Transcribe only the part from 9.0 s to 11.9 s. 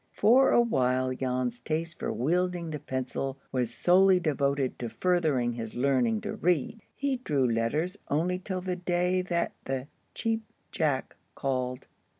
that the Cheap Jack called.